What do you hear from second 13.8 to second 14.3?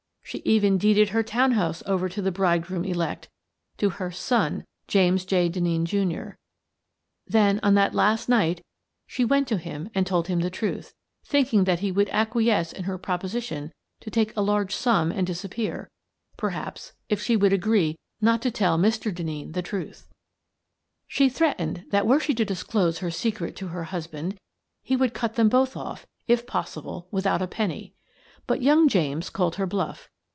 to